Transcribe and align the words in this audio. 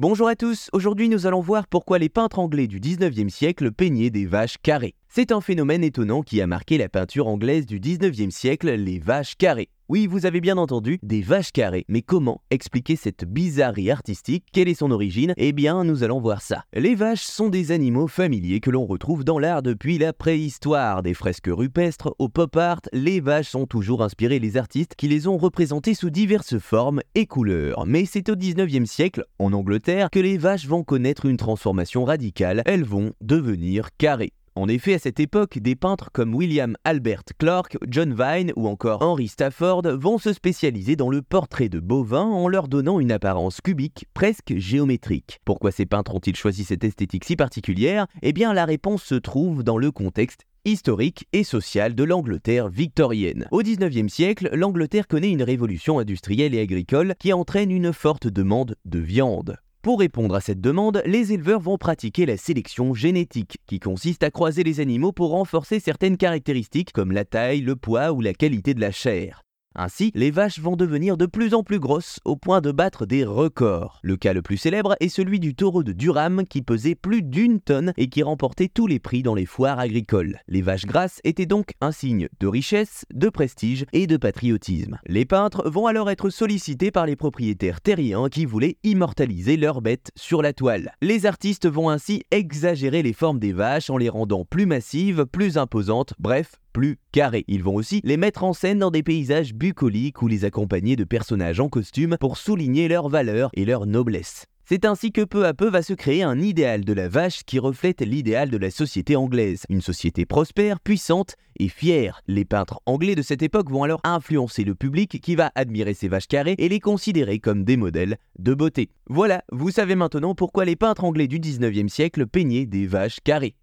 Bonjour 0.00 0.28
à 0.28 0.36
tous, 0.36 0.70
aujourd'hui 0.72 1.08
nous 1.08 1.26
allons 1.26 1.40
voir 1.40 1.66
pourquoi 1.66 1.98
les 1.98 2.08
peintres 2.08 2.38
anglais 2.38 2.68
du 2.68 2.78
19e 2.78 3.30
siècle 3.30 3.72
peignaient 3.72 4.10
des 4.10 4.26
vaches 4.26 4.58
carrées. 4.62 4.94
C'est 5.10 5.32
un 5.32 5.40
phénomène 5.40 5.82
étonnant 5.82 6.22
qui 6.22 6.40
a 6.40 6.46
marqué 6.46 6.78
la 6.78 6.88
peinture 6.88 7.26
anglaise 7.26 7.66
du 7.66 7.80
19e 7.80 8.30
siècle, 8.30 8.70
les 8.70 9.00
vaches 9.00 9.36
carrées. 9.36 9.70
Oui, 9.88 10.06
vous 10.06 10.26
avez 10.26 10.40
bien 10.40 10.58
entendu, 10.58 11.00
des 11.02 11.22
vaches 11.22 11.50
carrées. 11.50 11.86
Mais 11.88 12.02
comment 12.02 12.40
expliquer 12.50 12.94
cette 12.94 13.24
bizarrerie 13.24 13.90
artistique? 13.90 14.44
Quelle 14.52 14.68
est 14.68 14.74
son 14.74 14.92
origine? 14.92 15.32
Eh 15.36 15.52
bien, 15.52 15.82
nous 15.82 16.04
allons 16.04 16.20
voir 16.20 16.40
ça. 16.40 16.62
Les 16.72 16.94
vaches 16.94 17.24
sont 17.24 17.48
des 17.48 17.72
animaux 17.72 18.06
familiers 18.06 18.60
que 18.60 18.70
l'on 18.70 18.86
retrouve 18.86 19.24
dans 19.24 19.40
l'art 19.40 19.62
depuis 19.62 19.98
la 19.98 20.12
préhistoire. 20.12 21.02
Des 21.02 21.14
fresques 21.14 21.50
rupestres 21.50 22.14
au 22.18 22.28
pop 22.28 22.54
art, 22.56 22.82
les 22.92 23.20
vaches 23.20 23.56
ont 23.56 23.66
toujours 23.66 24.04
inspiré 24.04 24.38
les 24.38 24.56
artistes 24.56 24.94
qui 24.94 25.08
les 25.08 25.26
ont 25.26 25.38
représentées 25.38 25.94
sous 25.94 26.10
diverses 26.10 26.58
formes 26.58 27.00
et 27.14 27.26
couleurs. 27.26 27.86
Mais 27.86 28.04
c'est 28.04 28.28
au 28.28 28.36
19e 28.36 28.86
siècle, 28.86 29.24
en 29.38 29.52
Angleterre, 29.52 30.10
que 30.12 30.20
les 30.20 30.38
vaches 30.38 30.68
vont 30.68 30.84
connaître 30.84 31.26
une 31.26 31.38
transformation 31.38 32.04
radicale. 32.04 32.62
Elles 32.66 32.84
vont 32.84 33.14
devenir 33.20 33.88
carrées. 33.98 34.32
En 34.58 34.66
effet, 34.66 34.94
à 34.94 34.98
cette 34.98 35.20
époque, 35.20 35.60
des 35.60 35.76
peintres 35.76 36.10
comme 36.12 36.34
William 36.34 36.76
Albert 36.82 37.22
Clark, 37.38 37.78
John 37.86 38.12
Vine 38.12 38.52
ou 38.56 38.66
encore 38.66 39.02
Henry 39.02 39.28
Stafford 39.28 39.82
vont 39.84 40.18
se 40.18 40.32
spécialiser 40.32 40.96
dans 40.96 41.10
le 41.10 41.22
portrait 41.22 41.68
de 41.68 41.78
bovins 41.78 42.26
en 42.26 42.48
leur 42.48 42.66
donnant 42.66 42.98
une 42.98 43.12
apparence 43.12 43.60
cubique 43.60 44.06
presque 44.14 44.56
géométrique. 44.56 45.38
Pourquoi 45.44 45.70
ces 45.70 45.86
peintres 45.86 46.12
ont-ils 46.12 46.34
choisi 46.34 46.64
cette 46.64 46.82
esthétique 46.82 47.24
si 47.24 47.36
particulière? 47.36 48.08
Eh 48.22 48.32
bien, 48.32 48.52
la 48.52 48.64
réponse 48.64 49.04
se 49.04 49.14
trouve 49.14 49.62
dans 49.62 49.78
le 49.78 49.92
contexte 49.92 50.42
historique 50.64 51.28
et 51.32 51.44
social 51.44 51.94
de 51.94 52.02
l'Angleterre 52.02 52.68
victorienne. 52.68 53.46
Au 53.52 53.62
XIXe 53.62 54.12
siècle, 54.12 54.50
l'Angleterre 54.52 55.06
connaît 55.06 55.30
une 55.30 55.44
révolution 55.44 56.00
industrielle 56.00 56.56
et 56.56 56.60
agricole 56.60 57.14
qui 57.20 57.32
entraîne 57.32 57.70
une 57.70 57.92
forte 57.92 58.26
demande 58.26 58.74
de 58.84 58.98
viande. 58.98 59.56
Pour 59.82 60.00
répondre 60.00 60.34
à 60.34 60.40
cette 60.40 60.60
demande, 60.60 61.02
les 61.06 61.32
éleveurs 61.32 61.60
vont 61.60 61.78
pratiquer 61.78 62.26
la 62.26 62.36
sélection 62.36 62.94
génétique, 62.94 63.58
qui 63.66 63.78
consiste 63.78 64.24
à 64.24 64.30
croiser 64.30 64.64
les 64.64 64.80
animaux 64.80 65.12
pour 65.12 65.30
renforcer 65.30 65.78
certaines 65.78 66.16
caractéristiques 66.16 66.92
comme 66.92 67.12
la 67.12 67.24
taille, 67.24 67.60
le 67.60 67.76
poids 67.76 68.12
ou 68.12 68.20
la 68.20 68.34
qualité 68.34 68.74
de 68.74 68.80
la 68.80 68.90
chair. 68.90 69.44
Ainsi, 69.80 70.10
les 70.16 70.32
vaches 70.32 70.58
vont 70.58 70.74
devenir 70.74 71.16
de 71.16 71.24
plus 71.24 71.54
en 71.54 71.62
plus 71.62 71.78
grosses 71.78 72.18
au 72.24 72.34
point 72.34 72.60
de 72.60 72.72
battre 72.72 73.06
des 73.06 73.22
records. 73.22 74.00
Le 74.02 74.16
cas 74.16 74.32
le 74.32 74.42
plus 74.42 74.56
célèbre 74.56 74.96
est 74.98 75.08
celui 75.08 75.38
du 75.38 75.54
taureau 75.54 75.84
de 75.84 75.92
Durham 75.92 76.42
qui 76.50 76.62
pesait 76.62 76.96
plus 76.96 77.22
d'une 77.22 77.60
tonne 77.60 77.92
et 77.96 78.08
qui 78.08 78.24
remportait 78.24 78.66
tous 78.66 78.88
les 78.88 78.98
prix 78.98 79.22
dans 79.22 79.36
les 79.36 79.46
foires 79.46 79.78
agricoles. 79.78 80.40
Les 80.48 80.62
vaches 80.62 80.86
grasses 80.86 81.20
étaient 81.22 81.46
donc 81.46 81.74
un 81.80 81.92
signe 81.92 82.28
de 82.40 82.48
richesse, 82.48 83.04
de 83.14 83.28
prestige 83.28 83.86
et 83.92 84.08
de 84.08 84.16
patriotisme. 84.16 84.98
Les 85.06 85.24
peintres 85.24 85.70
vont 85.70 85.86
alors 85.86 86.10
être 86.10 86.28
sollicités 86.28 86.90
par 86.90 87.06
les 87.06 87.14
propriétaires 87.14 87.80
terriens 87.80 88.28
qui 88.28 88.46
voulaient 88.46 88.78
immortaliser 88.82 89.56
leurs 89.56 89.80
bêtes 89.80 90.10
sur 90.16 90.42
la 90.42 90.52
toile. 90.52 90.90
Les 91.02 91.24
artistes 91.24 91.68
vont 91.68 91.88
ainsi 91.88 92.24
exagérer 92.32 93.04
les 93.04 93.12
formes 93.12 93.38
des 93.38 93.52
vaches 93.52 93.90
en 93.90 93.96
les 93.96 94.08
rendant 94.08 94.44
plus 94.44 94.66
massives, 94.66 95.24
plus 95.24 95.56
imposantes, 95.56 96.14
bref, 96.18 96.56
plus 96.78 96.96
carrés. 97.10 97.44
Ils 97.48 97.64
vont 97.64 97.74
aussi 97.74 98.00
les 98.04 98.16
mettre 98.16 98.44
en 98.44 98.52
scène 98.52 98.78
dans 98.78 98.92
des 98.92 99.02
paysages 99.02 99.52
bucoliques 99.52 100.22
ou 100.22 100.28
les 100.28 100.44
accompagner 100.44 100.94
de 100.94 101.02
personnages 101.02 101.58
en 101.58 101.68
costume 101.68 102.16
pour 102.20 102.36
souligner 102.36 102.86
leur 102.86 103.08
valeur 103.08 103.50
et 103.54 103.64
leur 103.64 103.84
noblesse. 103.84 104.46
C'est 104.64 104.84
ainsi 104.84 105.10
que 105.10 105.24
peu 105.24 105.44
à 105.44 105.54
peu 105.54 105.68
va 105.68 105.82
se 105.82 105.92
créer 105.92 106.22
un 106.22 106.38
idéal 106.38 106.84
de 106.84 106.92
la 106.92 107.08
vache 107.08 107.42
qui 107.42 107.58
reflète 107.58 108.00
l'idéal 108.00 108.48
de 108.48 108.56
la 108.58 108.70
société 108.70 109.16
anglaise, 109.16 109.64
une 109.68 109.80
société 109.80 110.24
prospère, 110.24 110.78
puissante 110.78 111.34
et 111.58 111.68
fière. 111.68 112.20
Les 112.28 112.44
peintres 112.44 112.78
anglais 112.86 113.16
de 113.16 113.22
cette 113.22 113.42
époque 113.42 113.72
vont 113.72 113.82
alors 113.82 114.00
influencer 114.04 114.62
le 114.62 114.76
public 114.76 115.20
qui 115.20 115.34
va 115.34 115.50
admirer 115.56 115.94
ces 115.94 116.06
vaches 116.06 116.28
carrées 116.28 116.54
et 116.58 116.68
les 116.68 116.78
considérer 116.78 117.40
comme 117.40 117.64
des 117.64 117.76
modèles 117.76 118.18
de 118.38 118.54
beauté. 118.54 118.90
Voilà, 119.10 119.42
vous 119.50 119.72
savez 119.72 119.96
maintenant 119.96 120.36
pourquoi 120.36 120.64
les 120.64 120.76
peintres 120.76 121.02
anglais 121.02 121.26
du 121.26 121.40
19e 121.40 121.88
siècle 121.88 122.28
peignaient 122.28 122.66
des 122.66 122.86
vaches 122.86 123.18
carrées. 123.24 123.56